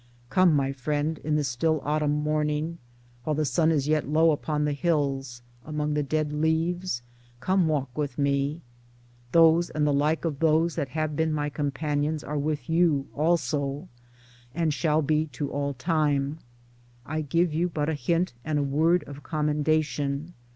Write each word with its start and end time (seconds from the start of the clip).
Come, 0.31 0.55
my 0.55 0.71
friend, 0.71 1.19
in 1.19 1.35
the 1.35 1.43
still 1.43 1.79
autumn 1.83 2.23
morning, 2.23 2.79
while 3.23 3.35
the 3.35 3.45
sun 3.45 3.69
is 3.71 3.87
yet 3.87 4.09
low 4.09 4.31
upon 4.31 4.65
the 4.65 4.71
hills, 4.73 5.43
among 5.63 5.93
the 5.93 6.01
dead 6.01 6.33
leaves 6.33 7.03
come 7.39 7.67
walk 7.67 7.95
with 7.95 8.17
me. 8.17 8.61
Those 9.31 9.69
and 9.69 9.85
the 9.85 9.93
like 9.93 10.25
of 10.25 10.39
those 10.39 10.73
that 10.73 10.89
have 10.97 11.15
been 11.15 11.31
my 11.31 11.51
com 11.51 11.69
panions 11.69 12.27
are 12.27 12.39
with 12.39 12.67
You 12.67 13.09
also, 13.13 13.89
and 14.55 14.73
shall 14.73 15.03
be 15.03 15.27
to 15.33 15.51
all 15.51 15.75
time. 15.75 16.39
I 17.05 17.21
give 17.21 17.53
you 17.53 17.69
but 17.69 17.87
a 17.87 17.93
hint 17.93 18.33
and 18.43 18.57
a 18.57 18.63
word 18.63 19.03
of 19.03 19.21
commendation. 19.21 20.33